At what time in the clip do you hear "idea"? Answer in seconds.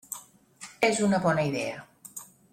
1.51-1.87